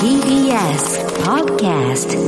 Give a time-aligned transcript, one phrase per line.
[0.00, 2.18] TBS Podcast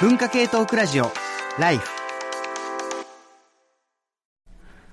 [0.00, 1.10] 文化系トークラジオ
[1.58, 1.88] ライフ。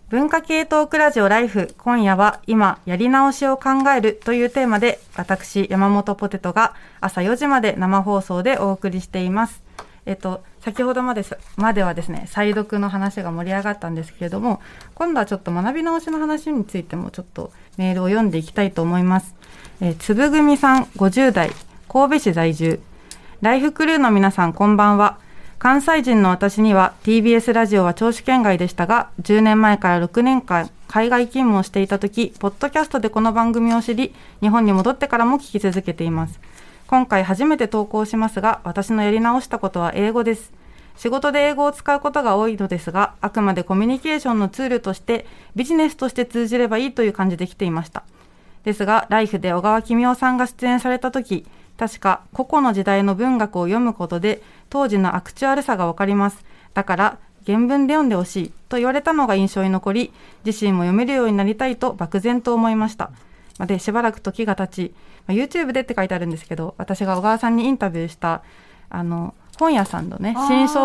[0.10, 9.65] 文化系トークラジオライフ今夜は今やり直しを考えるというテーマで私山本ポテトが朝4時まで生放送でお送りしています
[10.06, 11.24] えっと先ほどまで
[11.58, 14.62] まではですね再読の話が盛り上がったんですけれども
[14.94, 19.36] 今度はちょっと学び直しの話についてもちょっとメールを読んでいきたいと思います。
[19.82, 21.52] えー、つぶぐみさん50代
[21.90, 22.80] 神戸市在住。
[23.42, 25.20] ライフクルーの皆さんこんばんは。
[25.58, 36.40] 関西人の私には TBS ラジオは聴取圏外でしたが10年前から6年間海外勤務をしていた時ポッドキャストでこの番組を知り日本に戻ってからも聞き続けています。
[36.88, 40.54] 今回初めて投稿しますが私のやり直したことは英語です
[40.98, 48.04] 仕事で英語を使うことが多いのですがあくまでコミュニケーションのツールとしてビジネスとして通じればいいという感じで来ていました
[48.64, 51.46] ですがライフで小川公夫さんが出演された時
[51.78, 56.46] 確か個々の時代の文学を読むことで当時のアクチュアルさがわかります。
[56.74, 60.12] だから原文で読んでほしいと言われたのが印象に残り、
[60.46, 63.12] 自身も読めるようになりたいと漠然と思いました。
[63.60, 64.94] で、しばらく時が経ち、
[65.28, 68.44] YouTube でって書いてあるんですけど、私が小川さんにインタビューした、
[68.90, 70.82] あの、本屋さんのね、新書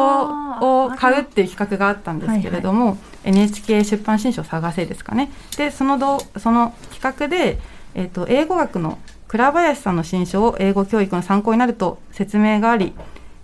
[0.61, 5.31] を買うっていう企画があったんですけれども、はいはい、NHK 出版新書探せですかね。
[5.57, 7.59] で、そのどその企画で、
[7.95, 12.95] えっ、ー、と、英語学の倉林さんの新書を英語教育の参考になると説明があり、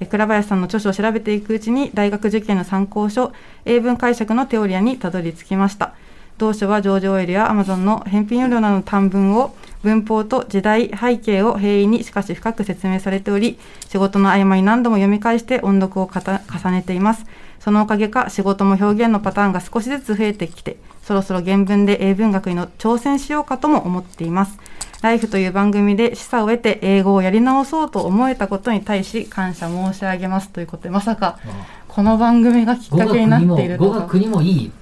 [0.05, 3.33] 倉林さんの著書を調べていくうちに大学受験の参考書
[3.65, 5.95] 英文解釈のテオリアにたどり着きました
[6.39, 17.25] 同書はジョージ・オエルやアマゾンの返品要領などの短文を文法と時代背景を平易にしかし深く説明されており仕事の合間に何度も読み返して音読を重ねています。
[17.61, 24.59] そのおかげか仕事も表現のパターンが少しずつ増えてきてそろそろ原文で英文学にの挑戦しようかとも思っています。
[25.03, 31.39] ライフという番組で示唆を得て英語をやり直そうと思えたことに対し感謝申し上げますということでまさか
[31.87, 34.73] この番組がきっかけになっていると語学にもいい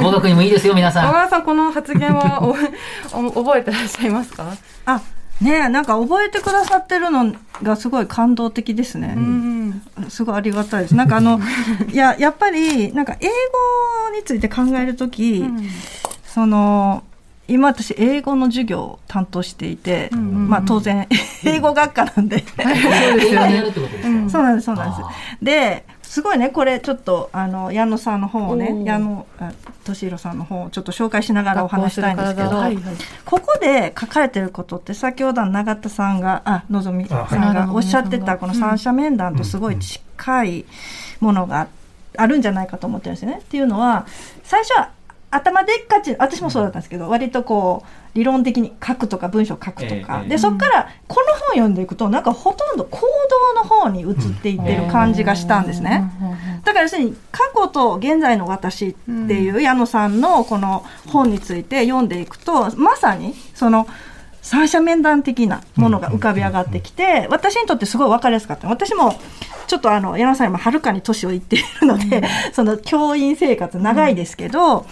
[0.00, 2.40] 語学にもいいですよ皆さん小川さんこの発言は
[3.10, 4.56] 覚えてらっしゃいますか？
[4.86, 5.02] あ
[5.40, 9.16] ねなんか覚えてくださってるのがすごい感動的ですね。
[10.08, 10.94] すごいありがたいです。
[10.94, 11.40] なんかあの、
[11.90, 15.68] い や、やっぱり、なんか英語について考えるとき、うん、
[16.24, 17.02] その、
[17.48, 21.08] 今私英語の授業を担当していて、うんうんうん、まあ当然
[21.44, 23.64] 英語学科なんで、 そうですよね。
[24.30, 25.02] そうなんですそうなんです。
[25.42, 29.26] ですごいねこれちょっとあの矢野さんの本をね矢野
[29.84, 40.66] 敏弘さんの本をちょっと紹介しながらお話したいんですけど、はいはい、ここで書かれてることって先ほど永田さんがあのぞみさんがおっしゃってたこの三者面談とすごい近い
[41.20, 41.68] ものが
[42.18, 43.38] あるんじゃないかと思ってるんですよね。
[43.38, 44.06] っていうのは
[44.44, 44.90] 最初は
[45.32, 56.04] 頭でっかち私もそうだったんですけど、割とこう理論的に書くとか文章書くとか、でそこからこの本読んでいくとなんかほとんど行動の方に移っていってる感じがしたんですね。
[56.64, 63.88] だから要するに過去と現在の私っていう矢野さんのこの本について読んでいくとまさにその
[64.42, 68.68] 三者面談的なものが浮かび上がってきて、私にとってすごい分かりやすかった。
[68.68, 69.14] 私も
[69.68, 74.84] ちょっとあの矢野さんよりもはるかに年をいっているので、その教員生活長いですけど、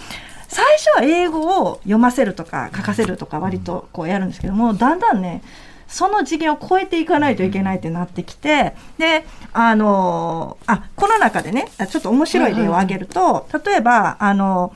[0.50, 5.42] 最初は英語を読ませるとか書かせるとか割とこうやるんですけどもだんだんね
[5.86, 14.72] その次元を超えていかないといけないってなってきてであのあこの中でねちょっと面白い例を挙げると、例えばあの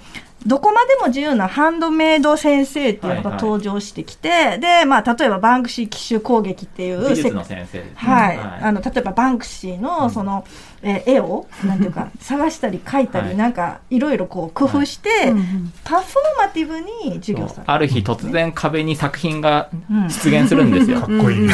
[0.46, 7.08] どこまでも自由なハンドメイド先生っていうのが登場してきて、はいはい、で、まあ、例えばバンクシー奇襲攻撃っていう。
[7.08, 8.38] 美術の先生、ね、はい。
[8.38, 15.34] あの、例えばバンクシーの、その、うん、え絵を、なんていうか、 探したり描いたり、はい、なんか、いろいろこう工夫して、はい、
[15.82, 19.68] パフォーマティブに授業される、ある日突然壁に作品が
[20.08, 21.00] 出現するんですよ。
[21.00, 21.48] かっこいい。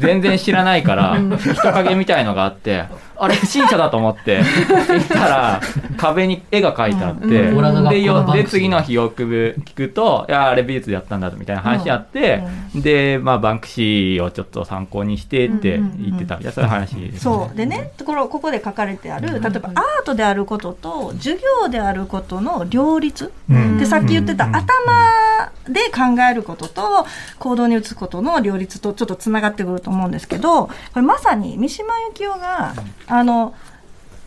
[0.00, 2.84] 全然知らないから、人影みたいのがあって、
[3.22, 5.60] あれ不審者だと思って行ったら
[5.98, 12.42] 壁に絵が描いてあって、うん、でよで次の日よく聞くといやあれ美術でやったんだみたいな話あって、
[12.74, 17.56] うん、で、まあ、バンクシーをちょっと参考にしてって言ってたみたいなそういう話です、ね、そう。
[17.56, 23.32] でねところここで書かれてある例えばアートであることと授業であることの両立、
[23.78, 27.06] でさっき言ってた頭で考えることと
[27.38, 32.74] 行動に移すことの両立とちょっとつながってくると思うんですけどこれまさに三島由紀夫が
[33.06, 33.54] あの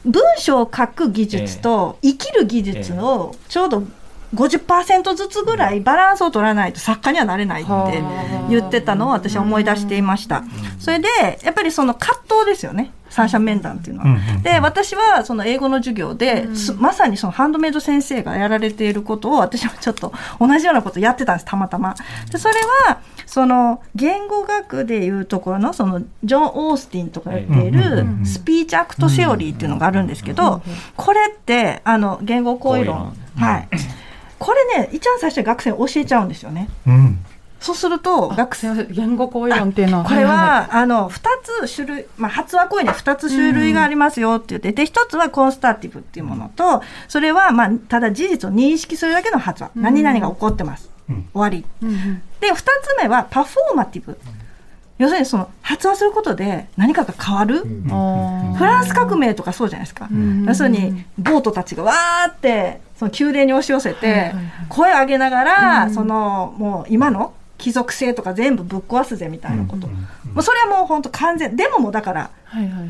[0.05, 3.83] 文章を書く技術と生きる技術をちょうど
[4.33, 7.71] 50%ずつぐらいバランスを取らないと作家にはなれないって
[8.49, 10.43] 言ってたのを私は思い出していました。
[10.79, 11.07] それで、
[11.43, 12.91] やっぱりその葛藤ですよね。
[13.09, 14.17] 三者面談っていうのは。
[14.41, 16.47] で、私はその英語の授業で、
[16.77, 21.95] まさにそのハンドメイド先生がやられていることを私もちょっと同じようなことやってたんです、たまたま。
[22.31, 22.55] で、それ
[22.87, 30.61] は、その言語学でいうところのそのジョン・オースティンとか言っているスピーチアクトセオリーっていうのがあるんですけど、
[30.95, 33.67] これってあの言語行為論、はい、
[34.43, 36.69] これね一番最初に学生に教えちゃうんですよね。
[36.85, 37.25] うん。
[37.61, 39.99] そうすると学生言語行為論っていうの。
[39.99, 41.21] はこれは、あの2
[41.65, 51.65] つ種類、まあ、発話行為には2つ種類がありますよって言ってで1つはコンスタティブっていうものとそれは、まあ、ただ事実を認識するだけの発話、何々が起こってます、終わり、
[52.41, 54.19] で2つ目はパフォーマティブ、
[54.99, 60.07] 要するにその発話することで何かが変わる、フランス革命とかそうじゃないですか、
[60.45, 64.33] 要するにボートたちがわーってその宮殿に押し寄せて、
[64.69, 69.93] 声を上げながら、そのもう今の貴族性とか全部ぶっ壊すぜみたいなこと、も
[70.37, 72.29] うそれはもう本当完全でももうだから、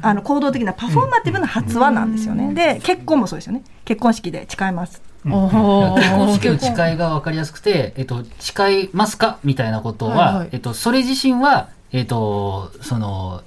[0.02, 3.64] あの行動的なパフォーマティブな発話なんですよね、で結婚もそうですよね。
[3.86, 5.02] 結婚式で誓います。
[5.24, 9.38] 結婚式の誓いが分かりやすくて、えっと、誓いますか？
[9.46, 13.44] みたいなことは、はいはい、えっと、それ自身は、えっと、その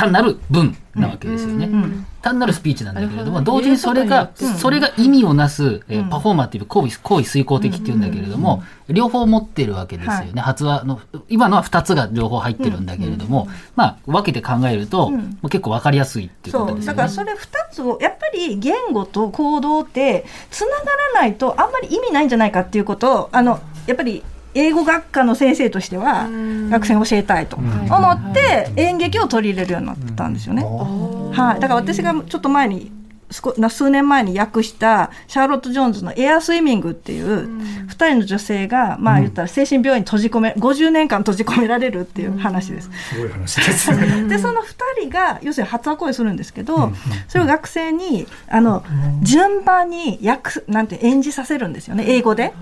[0.00, 1.66] 単なる文なわけですよね。
[1.66, 10.24] うんうん、単なるスピーチなんだけれども、同時にそれが、それが意味をなす、えー、パフォーマティブ、行為、行為遂行的っていうんだけれども、両方持ってるわけですよね。
[10.24, 15.12] はい、発話の、今のは2つが両方入ってるんだけれども、まあ、分けて考えると、
[15.50, 16.96] 結構分かりやすいっていうことですよね。
[16.96, 17.38] だからそれ2
[17.70, 24.22] つを、やっぱり言語と行動って、つながらないとあんまり意味ないんじゃないかっていうことを、あの、やっぱり
[24.54, 26.28] 英語学科の先生としては
[26.70, 30.62] 学生に教えたいと思って演劇を取り入れるようになったんですよね。
[30.62, 32.90] はい、だから私がちょっと前に
[33.30, 37.48] 数年前に訳したシャーロット・ジョーンズの「エアスイミング」っていう
[37.86, 42.90] 2人の女性がまあ言ったら精神病院に閉じ込め50年間閉じ込められるっていう話です。
[43.10, 44.24] すごい話ですね。
[44.28, 46.92] でその2人が要するに発話行為するんですけど
[47.28, 48.82] それを学生にあの
[49.22, 52.04] 順番に訳なんて演じさせるんですよね。
[52.08, 52.52] 英語で。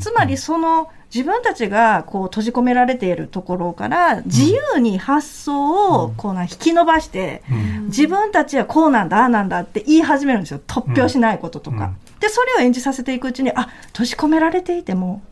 [0.00, 7.42] つまりその自分たちがこう閉じ込められているところから自由に発想をこうな引き伸ばして、
[7.86, 10.60] 自分たちはこうなんだああなんだって言い始めるんですよ。
[10.66, 11.92] 突拍しないこととか。
[12.18, 15.22] でそれを演じさせていくうちにあ閉じ込められていても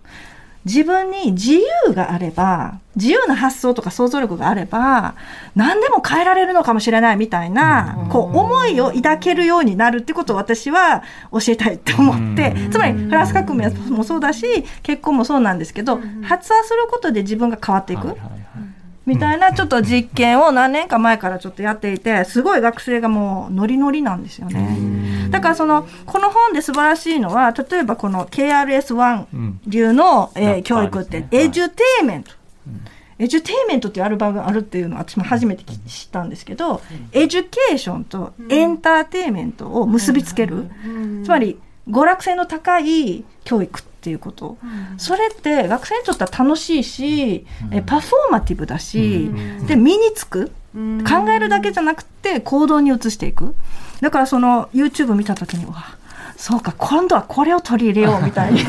[0.65, 5.15] 自分に自由があれば自由な発想とか想像力があれば
[5.55, 11.03] 何でも変えられるのかもしれないみたいな、こう思いを抱けるようになるってことを私は
[11.33, 18.17] 教えたいって思って、つまりフランス革命もそうだし結婚もそうなんですけど、発話することで自分が変わっていく。
[19.07, 25.20] みたいなちょっと実験を何年か前からちょっとやっていてすごい学生がもうノリノリなんですよね。
[25.31, 32.33] だからそのこの本で素晴らしいのは例えばこの KRS-1 流の、えー、教育ってエデュテイメント。
[33.19, 36.81] Edutainment っていうアルバムがあるっていうのは私も初めて知ったんですけど、
[37.13, 40.71] education とエンターテイメントを結びつける、
[41.23, 41.61] つまり
[41.91, 53.55] 娯楽性の高い教育っていうこと、うん、それって学生にとっては楽しいし、うん、え performative だし、うん、で身につく、考えるだけじゃなくて行動に移していく
[54.01, 55.97] だからその YouTube 見た時にわ
[56.37, 58.61] そうか今度はこれを取り入れようみたいに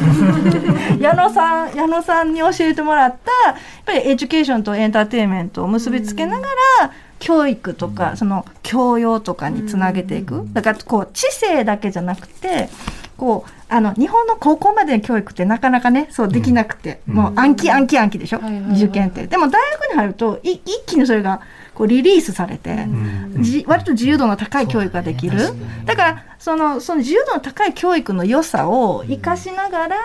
[1.00, 6.48] 矢野さん矢野さんに教えてもらったやっぱり education とエンターテインメントを結びつけなが
[6.82, 6.92] ら、
[7.22, 10.44] 教育とか、その教養とかにつなげていく。
[10.52, 12.70] だからこう知性だけじゃなくて
[13.16, 18.40] こうあの日本の高校までの教育ってなかなかねそうできなくて、うん、もう暗記暗記暗記でしょ、
[18.76, 19.28] 受験って。
[19.28, 21.42] でも大学に入ると一気にそれが
[21.74, 29.98] こうリリースされて、うん、じ割と自由度の高い教育ができる、ね、だからそのその自由度の高い教育の良さを生かしながら、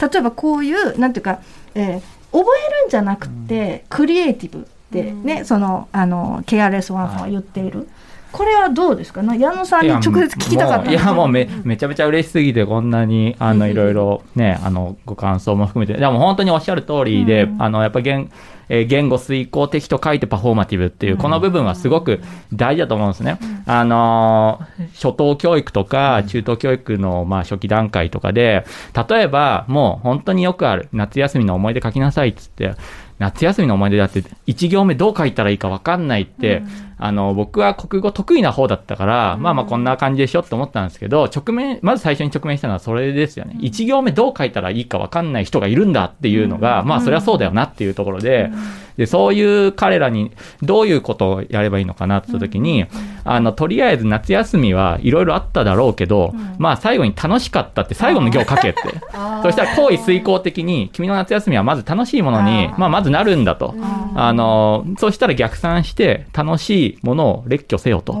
[0.00, 1.40] 例えばこういうなんていうか、
[1.74, 7.88] えー、覚えるんじゃなくて、クリエイティブってね、そのあの KRS-1 さんは言っている。
[8.32, 9.22] これはどうですか？
[9.22, 15.98] 矢野さんに直接聞きたかったいやもうめ めちゃめちゃ嬉しすぎてこんなにあのいろいろねあのご感想も含めて。
[15.98, 18.30] でも本当におっしゃる通りで、うん、あのやっぱ言
[18.68, 22.20] えー、言語遂行的と書いてパフォーマティブっていう、この部分はすごく
[22.52, 23.38] 大事だと思うんですね。
[23.66, 28.64] あのー、初等教育とか中等教育のまあ初期段階とかで、
[29.08, 32.74] 例えばもう本当によくある夏休みの思い出書きなさいっつって、
[33.18, 36.68] 夏休みの思い出だって1行目どう書いたらいいか分かんないって、うん、
[36.98, 43.56] あの、僕は国語得意な方だったから、うん、まあまあこんな感じでしょって思ったんですけど、直面、まず最初に直面したのはそれですよね。
[43.60, 48.50] 1行目どう書いたらいいか分かんない人がいるんだっていうのが、まあそれはそうだよなっていうところで、
[48.98, 52.86] で、そういう彼らにどういうことをやればいいのかなって時に、
[53.24, 58.80] あの、とりあえず夏休みはいろいろあっただろうけど、まあ最後に楽しかったって最後の行書けって。
[59.42, 63.74] そしたら行為遂行的に、君の夏休みはまず楽しいものに、まあまずなるんだと。
[64.16, 68.16] あの、そうしたら逆算して楽しいものを列挙せよと。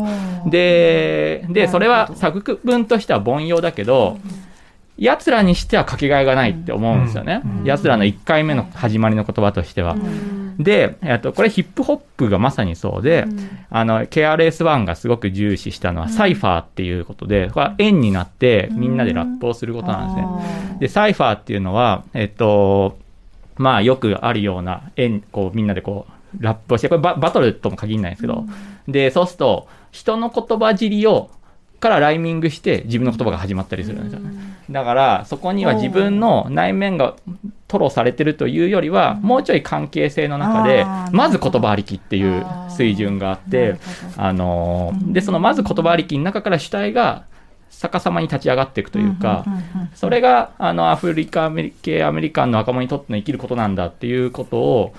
[0.46, 4.18] で、で、それは作文としては凡庸だけど、
[4.98, 7.42] 奴らにしてはかけがえがないって思うんですよね。
[7.64, 9.96] 奴らの1回目の始まりの言葉としては。
[10.58, 13.26] で、えっと、これヒップホップがまさにそうで、
[13.70, 20.78] あの、KRS-1 がすごく重視したのはサイファーっていうことで、これは円になってみんなでラップをすることなんですね。
[20.80, 22.98] で、サイファーっていうのは、えっと、
[23.56, 28.44] まあよくあるような円、こうみんなでこう、ラップをして、これババトルとも限らないんですけど、
[28.86, 31.30] で、そうすると、人の言葉尻を
[31.80, 34.32] からライミングして自分の言葉が始まったりするんですよね。
[34.68, 37.14] だからそこには自分の内面が
[37.68, 43.76] 吐露されてるというよりはもうちょい関係性の中でまず言葉ありきっていう水準があって
[44.16, 47.24] あのでそのまず言葉ありきの中から主体が
[47.80, 49.44] 逆さまに立ち上がっていくというか、
[49.94, 51.48] それがあのアフリカ
[51.80, 54.94] 系アメリカンの若者にとっての生きることなんだっていうことを、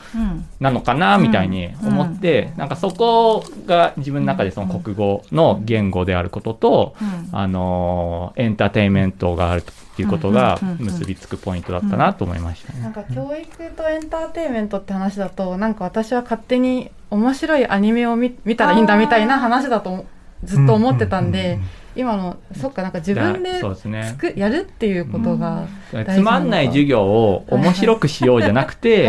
[0.61, 6.95] なのかなみたいに思って、なんかそこが自分の中でその国語の言語であることと、
[7.33, 9.63] あのエンターテインメントがあるっ
[9.97, 12.79] ていうことが結びつくポイントだったなと思いました、ね。
[12.79, 20.05] なんか教育とエンターテインメントって話だとなんか私は勝手に面白いアニメを見見たらいいんだみたいな話だと
[20.45, 21.59] ずっと思ってたんで。
[21.95, 29.05] 今のそっかなんか自分でつく、ね、やるっていうことが、うん、つまんない授業を面白くしようじゃなくて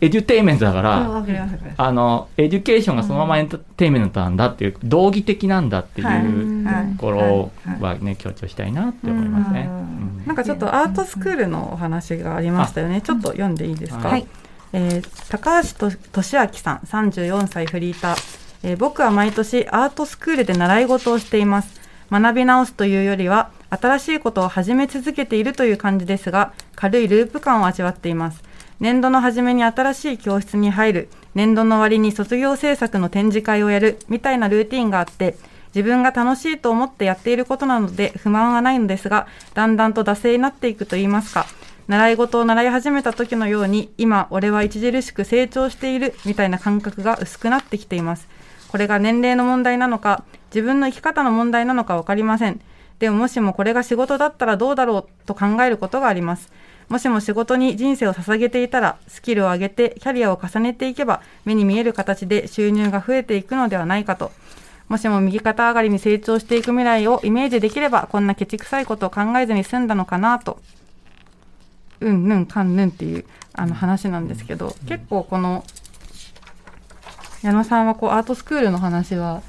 [0.00, 1.24] edutainment だから、
[1.76, 6.04] あの education がそのままエンターテイメントなんだっていう同義的なんだってい。
[6.04, 9.68] うところはね強調したいなって思いますね。
[10.26, 13.00] なんかちょっとアートスクールのお話がありましたよね。
[13.00, 14.08] ちょっと読んでいいですか？
[14.08, 14.26] はい、
[14.72, 18.47] えー、高橋俊明さん、34歳フリーター。
[18.62, 21.78] えー、僕は毎年アートスクールで習い事をしています。
[22.10, 28.42] 学び直すというよりは新しいことを始め続けているという感じですが軽いループ感を味わっています
[28.80, 35.36] 年度の初めに新しい教室に入る年度の終わりに卒業制作の展示会をやるみたいなルーティンがあって
[35.74, 41.46] 自分が楽しいと思ってやっていることなので不満はないのですがだんだんと惰性になっていくといいますか
[41.88, 48.28] 習い事を習い始めた時のように今俺は著しく成長しているみたいな感覚が薄くなってきています
[48.68, 52.60] これが年齢の問題なのか、自分の生き方の問題なのか分かりません。
[52.98, 56.50] でももしもこれが仕事だったらどうだろうと考えることがあります。
[56.88, 64.32] もしも仕事に人生を捧げていたら、スキルを上げてキャリアを重ねていけば、目に見える形で収入が増えていくのではないかと。
[64.88, 70.60] もしも右肩上がりに成長していく未来をイメージできれば、こんなケチくさいことを考えずに済んだのかなと。
[72.00, 75.64] うんぬんかんぬんっていうあの話なんですけど、結構この
[77.42, 79.42] 矢野さんはこうアートスクールの話は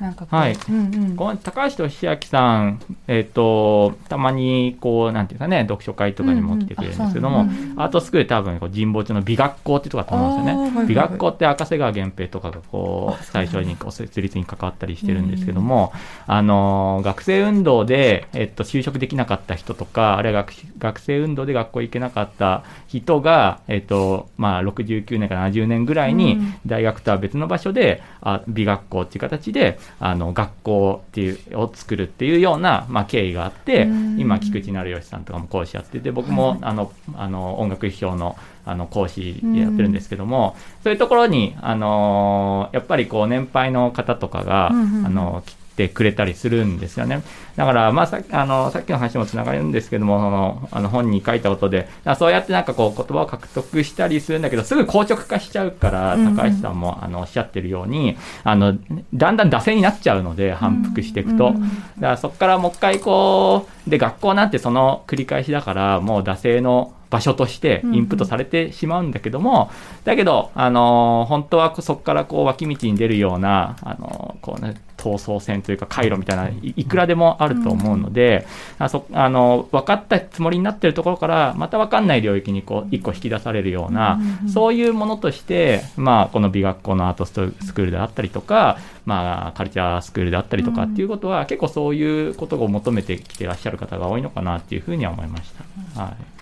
[0.00, 10.86] なんかはい、うんうん、この高橋俊明さん、えっ、ー、と、たまに、こう、なんていうかね、読書会とかにも来てくれるんですけども、うんうん、アートスクール多分、神保町の美学校っていうとこだと思うんですよね。
[10.86, 15.92] 美学校って赤瀬川源平とかが、こう、最初にこう設立に関わったりしてるんですけども、
[16.28, 40.54] うん、あの、学生運動で、えっと、就職できなかった人とか、あるいは学学生運動で学校行けなかった人が、えっと、まあ、69年から70年ぐらいに、大学とは別の場所で、あ美学校っていう形で、あの学校っていうを作るっていうような、まあ、経緯があって今菊池成吉さんとかも講師やってて僕も、あのあの音楽批評のあの講師やってるんですけども、
[40.84, 47.22] そういうところに、あのやっぱりこう年配の方とかが、あの来てくれたりするんですよね。
[47.54, 58.76] だから、まあさあの、さっきの話もつながるんですけども、そのあの本に書いたことで、そうやってなんかこう言葉を獲得したりするんだけど、すぐ硬直化しちゃうから、高橋さんもあのおっしゃってるように、あの、
[59.14, 61.52] だんだん惰性になっちゃうので、反復していくと。
[61.52, 61.60] だか
[62.00, 69.70] らそこからもう一回こう、で、学校なんてその繰り返しだから、もう惰性の場所としてインプットされてしまうんだけども、
[70.04, 78.46] だけど、あの本当はそこからこう脇道に出るような、あのこうね、闘争戦というか回路みたいないくらでもあると思うので、
[78.78, 95.52] うん、あそあの分かったつもりになってるところからまた分かんない領域にこう一個引き出されるような、うん、そういうものとして、まあ、この美学校のアートスクールであったりとか、まあ、カルチャースクールであったりとかっていうことは、うん、結構そういうことを求めてきてらっしゃる方が多いのかなっていうふうには思いまし
[95.94, 96.02] た。
[96.02, 96.38] はい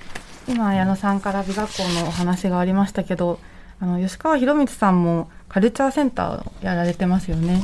[0.48, 3.40] 今矢野さんから美学校のお話がありましたけど
[3.80, 7.62] あの吉川博光さんもカルチャーセンターやられてますよね。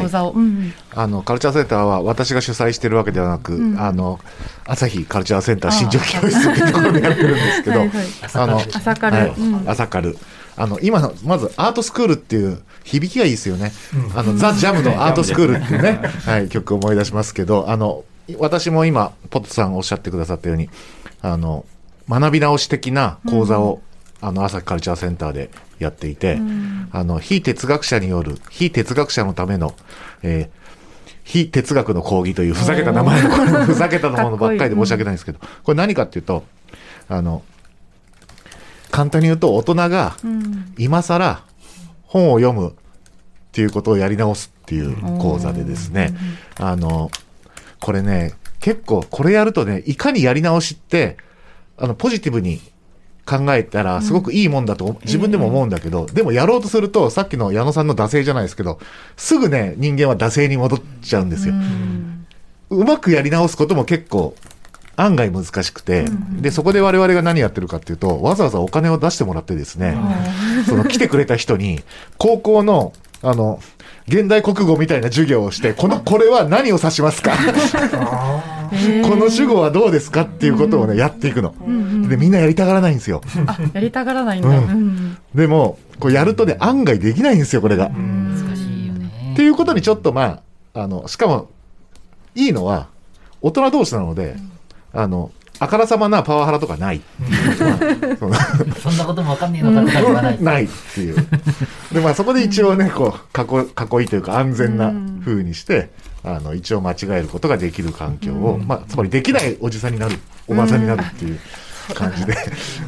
[0.00, 4.18] 講座を、はいうんうん、あのカルチャーセンターは私が主催しているわけではなく、うん、あの
[4.64, 7.80] 朝日カルチャーセンター新庄教室というところでやってるんですけど、
[8.34, 9.28] あの朝カル、はい。
[9.30, 10.16] うん、朝カル。
[10.56, 13.72] あの今のまずアートスクールっていう響きがいいですよね、
[14.12, 18.04] うん、あのザ・ジャムのアートスクールっていうね、 はい、曲を思い出しますけどあの
[18.38, 20.68] 私も今ポットさんおっしゃってくださったように
[21.22, 21.64] あの
[22.08, 23.80] 学び直し的な講座を
[24.22, 26.38] あの朝日カルチャーセンターでやっていて、
[26.92, 29.74] あの非哲学者による非哲学者のための、
[30.22, 30.62] えー
[31.24, 33.30] 非哲学の講義というふざけた名前の
[33.64, 36.44] ふざけたものばっかりで申し訳ないんですけど、これ何かっていうと
[37.08, 37.42] あの
[38.90, 40.16] 簡単に言うと大人が
[40.76, 41.42] 今更
[42.02, 42.72] 本を読むっ
[43.52, 46.14] ていうことをやり直すっていう講座でですね、
[46.58, 47.10] あの
[47.80, 51.16] これね結構これやるとねいかにやり直しって
[51.78, 52.60] あのポジティブに
[53.24, 58.80] 考えたらすごくいいもんだと自分でも思うんだけど、でもやろうとするとさっきの矢野さんの惰性じゃないですけど
[59.16, 61.54] すぐね人間は惰性に戻っちゃうんですよ。
[62.70, 64.34] うまくやり直すことも結構
[64.96, 66.04] 案外難しくて、
[66.40, 69.96] でそこで我々が何やってるかっていうとわざわざお金を出してもらってですね、
[70.66, 71.80] その来てくれた人に
[72.18, 73.60] 高校のあの
[74.08, 77.32] 現代国語みたいな授業をしてこのこれは何を指しますか？
[79.02, 81.54] この主語はどうですかっていうことをねやっていくの、
[82.08, 83.20] でみんなやりたがらないんですよ。
[83.46, 85.18] あやりたがらないんだ、うん。
[85.34, 89.32] でもこうやるとね案外できないんですよこれが、難しいよね。
[89.34, 90.40] っていうことにちょっとま
[90.74, 91.50] ああのしかも
[92.34, 92.88] いいのは
[93.42, 94.36] 大人同士なので、
[94.94, 95.30] あの
[95.62, 97.00] あからさまなパワハラとかない
[98.80, 101.14] そんなこともわかんねえのかって言わないないっていう。
[101.92, 104.92] で、まあそこで一応ね、こう、囲い囲いというか安全な
[105.24, 105.90] 風にして、
[106.24, 111.38] あの、一応間違えることができる環境を、まあ、つまりできないおじさんになる、おばさんになるっていう
[111.94, 112.34] 感じで、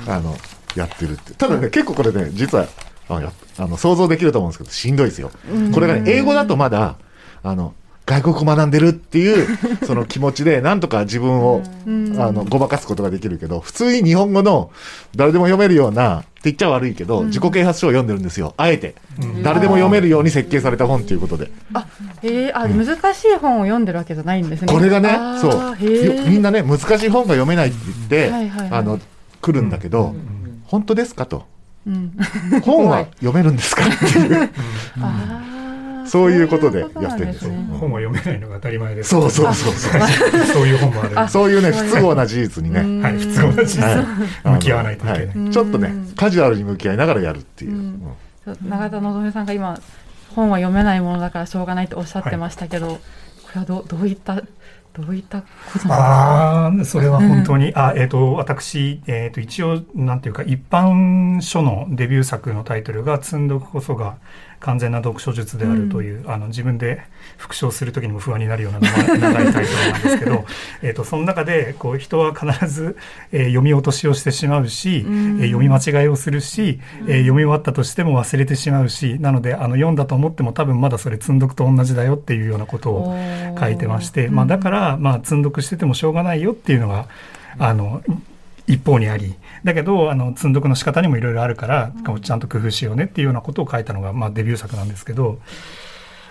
[0.09, 0.37] あの、
[0.75, 1.33] やってるって。
[1.35, 2.67] ただね、結構これね、実は、
[3.09, 3.21] あ
[3.69, 5.31] の想像できると思うんですけど、しんどいですよ。
[5.73, 6.97] これがね、英語だとまだ、
[7.45, 7.75] あの、
[8.07, 9.47] 外国語学んでるっていう
[9.87, 11.63] その気持ちでなんとか自分を
[12.19, 14.71] あのごまかすことができるけど普通に日本語の
[15.17, 18.53] 誰でも読めるようなって言っちゃ悪いけど自己啓発書を読んでるんですよ。
[18.59, 18.95] あえて。
[19.43, 21.51] 誰でも読めるように設計された本ということで。
[21.73, 21.87] あ
[22.23, 22.85] へえあ難
[23.15, 24.71] しい本を読んでるわけじゃないんですね。
[24.71, 25.77] これがねそう。
[26.29, 27.77] みんなね難しい本が読めないって
[28.11, 29.01] 言ってあの
[29.41, 30.15] 来るんだけど
[30.67, 31.47] 本当ですかと。
[31.87, 32.13] うん。
[32.63, 34.51] 本は 読めるんですかっていう
[36.07, 39.11] そういうことでやってるんですね本は読めないのが当たり前です。
[39.11, 40.01] そうそうそうそう
[40.47, 40.67] そう。
[40.67, 41.15] いう本もある。
[41.17, 42.81] はそういうね不都合な事実にね。
[42.81, 43.83] い、普通の事実。
[43.83, 44.49] はい。
[44.55, 45.27] 向き合わないといけない。
[45.27, 45.51] はい。
[45.51, 47.79] ちょっとねカジュアルに向き合いながらやるっていう、うん。
[47.79, 48.03] うん。
[48.45, 49.79] そう永田のぞみさんが今
[50.35, 53.01] 本は読めないものだからしょうがないとおっしゃってましたけど、こ
[53.55, 54.43] れはどうどういった
[54.95, 64.19] どういったことなんああ、それは本当に、あ、えっ、と、私、えっ、と、一応、なんていうか、一般書のデビュー作のタイトルが、積んどくこそが
[64.65, 67.03] 完全な読書術であるという、あの、自分で
[67.37, 70.45] 復唱するときにも不安になるような長いタイトルなんですけど、
[70.83, 72.97] えっと、その中で、こう、人は必ず、
[73.31, 83.17] えー読み落としをしてしまうし、えー読み間違いをするし、えー読み終わったとしても忘れてしまうし、なので、あの、読んだと思っても多分まだそれ積んどくと同じだよっていうようなことを、
[83.61, 87.07] 書いてまして、まあ、だから、まあ、積んどくしててもしょうがないよっていうのが
[87.59, 88.03] あの
[88.67, 95.39] 一方にありだけどあの積んどくの仕方にもいろいろあるから、こうちゃんと工夫しようねっていうようなことを書いたのが、まあ、デビュー作なんですけど。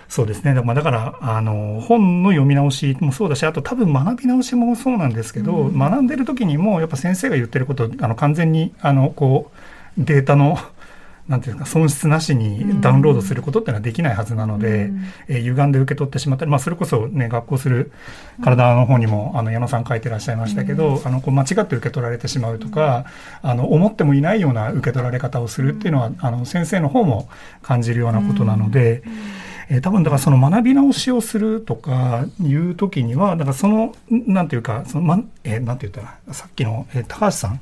[0.06, 0.54] そうですね。
[0.54, 9.50] だからだから、あの、本の読み直しもそうだし、あと多分学び直しもそうなんですけど、学んでる時にも、やっぱ先生が言ってること、あの、完全に、あの、こ
[9.98, 10.58] う、データの、
[11.28, 14.90] なんていうか損失なしにダウンロードすることっていうのはできないはずなので、
[15.28, 17.92] えー歪んで受け取ってしまったり、まあ、それこそね学校する
[18.42, 23.06] 体の方にもあの矢野さん書いてらっしゃいましたけど、あのこう間違って受け取られてしまうとか、
[23.42, 27.28] あの思ってもいないような受け取られ方をするっていうのは、あの先生の方も
[27.62, 29.02] 感じるようなことなので。
[29.68, 37.60] えー多分だからその学び直しをするとかいう時にはだからそのなんていうかその、まえーなんて言ったらさっきの、えー高橋さん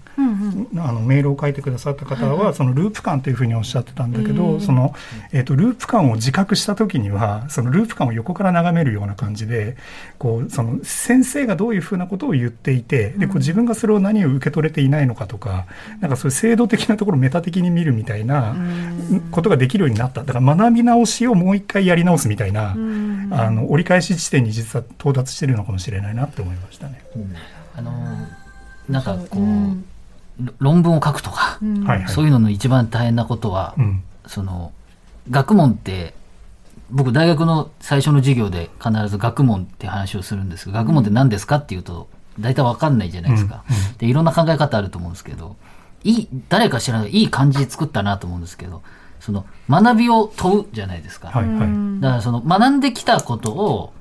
[0.77, 4.95] あのメールを書いてくださった方は、そのループ感というふうにおっしゃってたんだけど、その、
[5.33, 9.77] えっ、と、ループ感を自覚した時には、そのループ感を横から眺めるような感じで、
[10.19, 15.67] こう、その先生がどういうふうなことを言っていて、で、こう自分がそれを何を受け取れていないのかとか、
[16.01, 18.57] なんかそういう制度的なところをメタ的に見るみたいな
[19.31, 20.25] ことができるようになった。
[20.25, 22.75] だから学び直しをもう一回やり直すみたいな、あ
[23.51, 27.03] の、折り返し地点に実は到達してるのかもしれないなって思いましたね。
[27.75, 27.93] あの
[28.89, 31.59] なんかこう、ろ論文を書くとか。
[32.09, 34.03] そういうのの一番大変なことは、うん。
[34.27, 34.73] その
[35.31, 36.15] 学問って
[36.91, 43.77] 僕大学の最初の授業で必ず学問って話をするんですが学問って何ですかっていうと大体わかんないじゃないですか、うん。
[43.77, 43.97] うん。
[43.99, 45.57] でいろんな考え方あると思うんですけど
[46.05, 48.83] いい誰か知らないいい漢字作ったなと思うんですけど
[49.23, 52.01] その学びを問うじゃないですか、はいはい。
[52.01, 53.93] だからその学んできたことを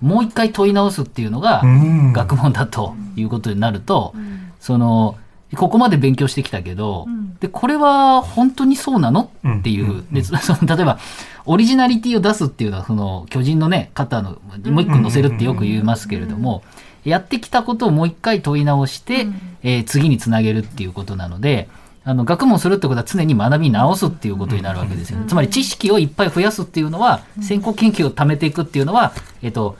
[0.00, 2.12] もう一回問い直すっていうのがうん。
[2.12, 4.12] 学問だということになると、
[4.58, 5.16] その
[5.56, 7.06] ここまで勉強してきたけど、
[7.38, 9.30] でこれは本当にそうなの？
[9.44, 10.06] うんっていう、うん。
[10.12, 10.98] でその例えば
[11.46, 14.32] オリジナリティを出すっていうのはその巨人のね肩の
[14.64, 16.64] もう一個乗せるってよく言いますけれども、
[17.04, 19.28] やってきたことをもう一回問い直して、
[19.62, 21.68] えー次につなげるっていうことなので
[22.06, 25.26] あの学問するってことは常に学び直すっていうことになるわけですよね。
[25.26, 29.12] つまり知識をいっぱい増やすっていうのは、先行研究を貯めていくっていうのは、
[29.42, 29.76] えっと、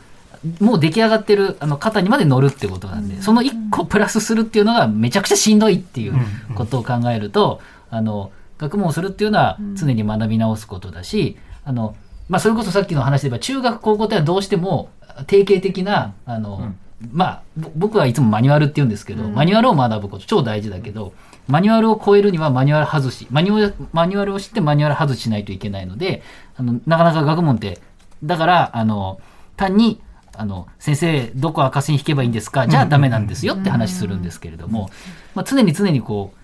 [0.60, 6.14] もう出来上がってるあの方にまで乗るってことなんで、その1個プラスするっていうのがめちゃくちゃしんどいっていう
[6.54, 7.60] ことを考えると、
[7.90, 11.94] あの、学問をするっていうのは常に学び直すことだし、あの、
[12.28, 14.88] まあ、それこそさっきの話で言えば、中学、高校ではどうしても
[15.26, 16.72] 定型的な、あの、
[17.12, 17.42] まあ、
[17.76, 21.12] 僕はいつもマニュアルって言うんですけど、マニュアルを学ぶこと超大事だけど、
[21.46, 26.22] マニュアルを超えるにはマニュアル外し、マニュアル、マニュアルを知ってマニュアル外しないといけないので、
[26.56, 27.80] あの、なかなか学問って、
[28.22, 29.20] だから、あの、
[29.56, 30.00] 単に、
[30.36, 32.66] あの、先生、どこ赤線引けばいいんですか？
[32.66, 34.90] じゃあダメなんですよって話するんですけれども、
[35.34, 36.38] まあ、常に常にこう、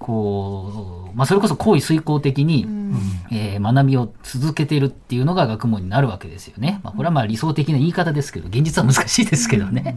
[0.00, 2.94] こう、まあ、それこそ行為遂行的に、うん、
[3.32, 6.80] えー、学びを続けているっていうのが学問になるわけですよね。
[6.84, 9.96] まあ、これはまあ理想的な言い方ですけど、現実は難しいですけどね。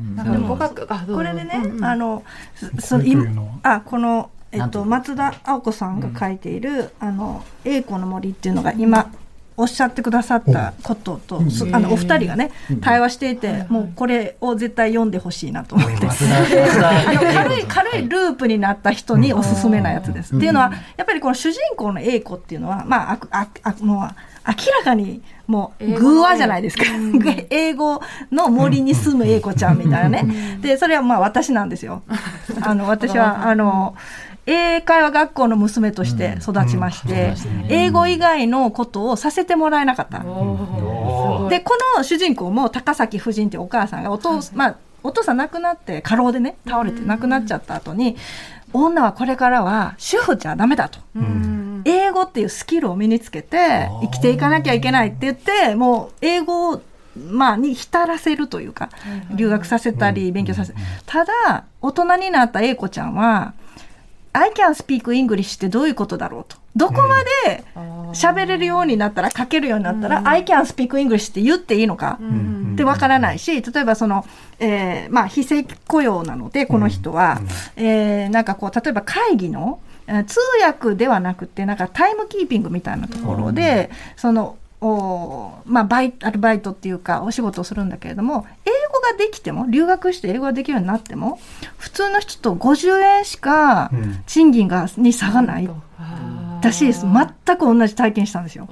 [1.07, 2.23] これでね、あの、
[2.79, 3.25] そ今、
[3.63, 9.11] あ、この、えっと、松田青子さんが書いている、あの、栄光の森っていうのが今、
[9.57, 20.35] おっしゃってくださったことと、あのお二人がね、対話していて、もうこれを絶対読んでほしいなと思って、 あの軽い軽いループになった人におすすめなやつです。
[20.35, 23.97] っていうのは、やっぱりこの主人公の英子っていうのは、まあ、ああもう
[24.47, 26.83] 明らかにもう偶話じゃないですか。
[27.49, 30.59] 英語の森に住む英子ちゃんみたいなね。
[30.61, 32.01] で、それはまあ私なんですよ。
[32.61, 33.95] あの、私は、 あの、
[34.45, 37.33] 英会話学校の娘として育ちまして、
[37.69, 40.19] 英語以外のことをさせてもらえなかった。
[40.19, 48.15] で、この主人公も高崎夫人っていうお母さんがお父、まあ、お父さん亡くなって過労でね倒れて亡くなっちゃった後に
[48.73, 50.99] 女はこれからは主婦じゃダメだと、
[51.85, 56.81] 英語っていうスキルを身につけて生きていかなきゃいけないって言ってもう英語を
[57.17, 58.89] まあ、に浸らせるというか、
[59.35, 60.73] 留学させたり、勉強させ、
[61.05, 63.53] ただ、大人になった英子ちゃんは、
[64.33, 66.57] I can speak English ってどういうことだろうと。
[66.75, 67.65] どこまで
[68.13, 72.17] 喋れるようになったら、書けるようになったら、I can speak English って言っていいのか
[72.73, 74.25] ってわからないし、例えばその、
[74.59, 77.41] えー、まあ、非正規雇用なので、この人は、
[77.75, 79.79] えー、なんかこう、例えば会議の、
[80.27, 91.39] 通訳ではなくて、なんかタイムキーピングみたいなところで、その、おまあ、バイアルバイトっていうかお仕事をするんだけれども英語ができても留学して英語ができるようになっても
[91.77, 93.91] 普通の人と50円しか
[94.25, 95.69] 賃金が、に差がない、
[96.61, 98.67] だし全く同じ体験したんですよ。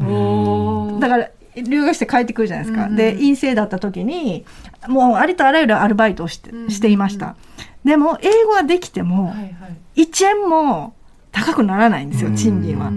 [1.00, 2.86] だから留学して帰ってくるじゃないですか。
[2.86, 4.46] うん、で陰性だった時に
[4.88, 7.36] もうありとあらゆるアルバイトをしてしていました。
[7.84, 9.34] でも英語ができても
[9.96, 10.96] 1円も
[11.32, 12.92] 高くならないんですよ賃金は。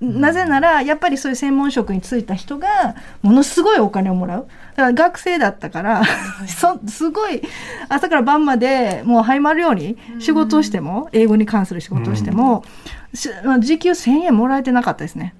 [0.00, 4.46] なぜなら、やっぱりそういう専門職に就いた人が、ものすごいお金をもらう。
[4.70, 6.02] だから学生だったから、
[6.48, 7.42] そすごい、
[7.90, 12.64] 朝から晩まで、もうはいまるように仕事をしても、英語に関する仕事をしても、
[13.12, 15.34] 時給1000円もらえてなかったですね。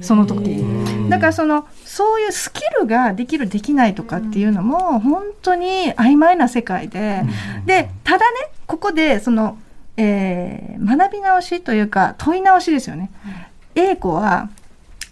[0.00, 0.64] その時。
[1.08, 7.24] だからその、そういうスキルができる、できないとかっていうのも、本当に曖昧な世界で、
[7.66, 8.36] で、ただね、
[8.68, 9.58] ここで、その、
[9.98, 13.10] えー、学び直しというか問い直しですよね。
[13.74, 14.48] 英子は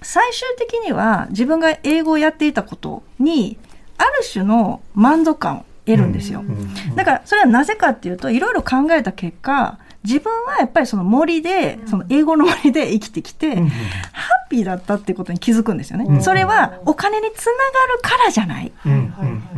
[0.02, 3.58] 最終的には自分が英語をやっていたことに
[3.98, 6.44] ある種の満足感を得るんですよ。
[6.94, 16.20] だからそれはなぜかっていうといろいろ考えた結果自分はやっぱりその森で、その英語の森で生きてきて、ハッピーだったっていうことに気づくんですよね。
[16.20, 17.58] それはお金につなが
[17.94, 18.72] るからじゃない。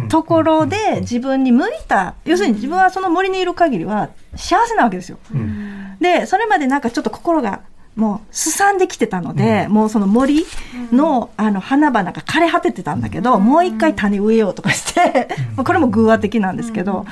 [0.09, 5.19] ところで自分に向いた、要するに自分はその森にいる限りは幸せなわけですよ。
[6.01, 7.61] で、それまでなんかちょっと心が
[7.99, 10.47] もうすさんできてたので、うん、もうその森
[10.93, 17.07] のあの花々が枯れ果ててたんだけど、うん、もう一回種植えようとかして、うん、 これも偶話的なんですけど、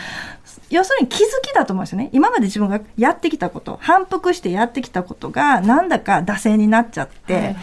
[0.70, 2.10] 要するに気づきだと思うんですよね。
[2.12, 7.56] 今まで自分がやってきたこと、反復してやってきたことが、なんだか惰性になっちゃって、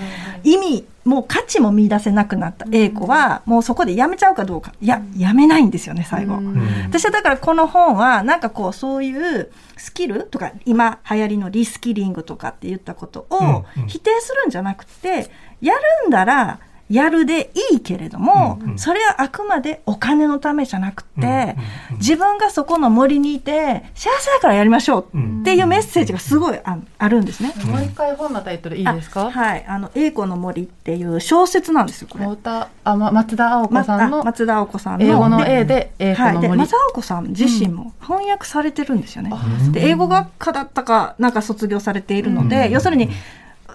[0.43, 2.65] 意味、もう価値も見出せなくなった。
[2.71, 4.73] A 子は、もうそこでやめちゃうかどうか。
[4.79, 6.39] いや、やめないんですよね、最後。
[6.87, 15.29] 私はだからこの本は、なんかこう、そういうスキルとか、今流行りのリスキリングとかって言ったことを否定するんじゃなくて、
[15.61, 21.55] やるんだら、やるでいいけれども、うんうん、それはあくまでお金のためじゃなくて、うんうん、
[21.97, 27.53] 自分がそこの森にいて、幸せだからやりましょうっていうメッセージがすごいああるんですね。
[27.65, 29.31] もう一回本のタイトルいいですか？
[29.31, 29.65] はい。
[29.67, 32.25] あの、栄子の森っていう小説なんですよ、これ。
[32.25, 35.05] あ、ま、松田青子さんの、松田青子さんの。
[35.05, 36.37] 英語の A で栄子の森。
[36.37, 39.31] はい、で、松田青子さん自身も翻訳されてるんですよね。
[39.31, 43.09] うん、で、英語学科だったか、なんか卒業されているので、要するに、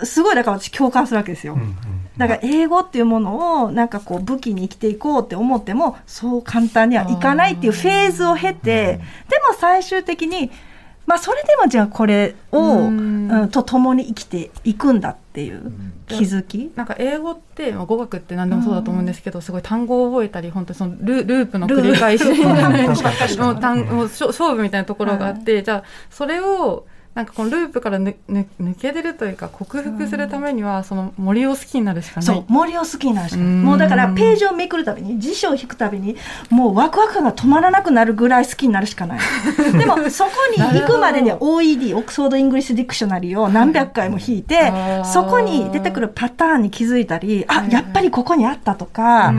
[0.05, 1.59] すごいだから私共感するわけですよ。
[2.17, 10.51] だから英語っていうものをなんかこう武器に生きていこうって思ってもそう簡単にはいかないっていうフェーズを経て、でも最終的に
[11.07, 13.19] まあそれでもじゃあこれを、うん。
[13.53, 15.71] と共に生きていくんだっていう
[16.07, 22.25] 気づき、なんか英語って、まあ、語学って何でもそうだと思うんですけど、すごい単語を覚えたり本当にそのルループの繰り返し
[23.39, 26.87] もう単もう勝負みたいなところがあって、じゃあそれを
[27.19, 32.27] なんかこのループからぬぬ抜け出るというか克服するためにはその森を好きになるしかない。
[32.27, 33.55] そう森を好きになるしかない。
[33.55, 36.17] もうだからページをめくるたびに辞書を引くたびに
[36.49, 39.19] もうワクワク感が止まらなくなるぐらい好きになるしかない。
[39.77, 44.73] でもそこに行くまでには OED Oxford English Dictionary を何百回も引いて、
[45.05, 49.35] そこに出てくるパターンに気づいたりあやっぱりここにあったとか、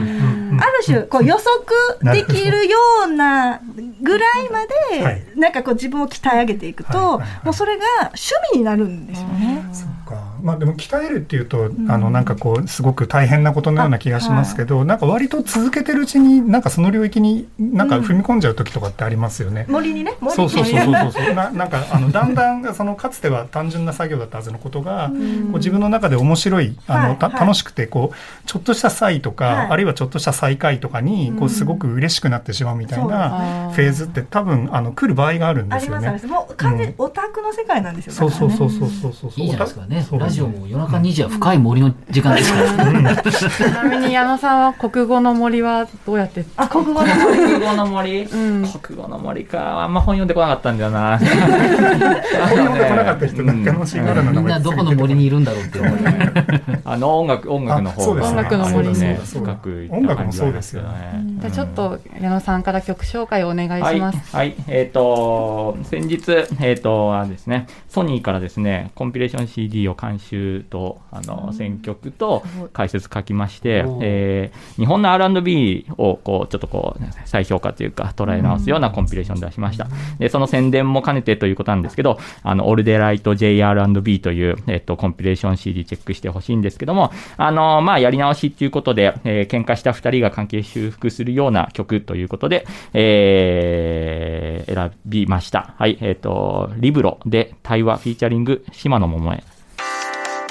[0.60, 3.62] ある種こう予測できるような
[4.02, 9.66] ぐらいまで、なんかこう自分を鍛え上げていくと、もうそれが趣味になるんですよね。
[9.74, 10.29] そうか。
[10.42, 19.66] まあでも鍛えるっていうと、うん、あのなんかこうすごく大変なことのような気がしますけど、はい、なんか割と続けてるうちになんかその領域になんか踏み込んじゃう時とかってありますよね。
[19.68, 20.16] うん、森にね。
[20.20, 21.34] 森そうそうそうそうそう。
[21.34, 36.10] ななんかあのだんだんそのかつては単純な作業だったはずのことが、うん、こう自分の中で面白いあの、はい、楽しくてこうちょっとした際とか、はい、あるいはちょっとした再会とかにこうすごく嬉しくなってしまうみたいなフェーズって多分あの来る場合があるんですよね。
[36.28, 38.14] もう完全にオタクの世界なんですよ。
[38.14, 39.32] そうそうそうそうそうそう。
[39.36, 40.06] いいじゃないですかね。
[40.30, 43.32] ラジオも夜中2時は深い森の時間ですから。
[43.32, 46.46] ちなみに矢野さんは国語の森はどうやって？
[46.56, 47.40] あ、国語の森。
[47.40, 49.82] 国語の森、うん、国語の森か。
[49.82, 51.18] あんま本読んでこなかったんだよな。
[51.18, 55.92] 本読んでこなかった人なんかのシンガルみんなどこの森にいるんだろうって思い
[56.86, 58.28] あの音楽、音楽の方が。
[58.28, 59.20] 音楽の森ね。
[59.26, 61.24] 深く音楽もそうですよね。
[61.40, 64.36] じゃちょっと矢野さんから曲紹介をお願いします。
[64.36, 64.54] はい。
[64.68, 79.88] えっと、先日、えっと、あですね、ソニーからですね、コンピレーション CD を監修と、あの、選曲と解説書きまして、えー、日本の R&B を、こう、ちょっとこう、再評価というか、捉え直すようなコンピレーション出しました。
[80.20, 95.74] で、その宣伝も兼ねてということなんですけど、あの、オルデライト JR&B という、えっと、コンピレーション CD チェックしてほしいんですけども、あの、まあ、やり直しっていうことで、えー、喧嘩した二人が関係修復するような曲ということで、えー、選びました。
[95.78, 99.49] はい、えっ、と、リブロで対話フィーチャリング島野桃江。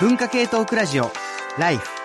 [0.00, 1.10] 文化系トークラジオ
[1.58, 1.97] ライフ。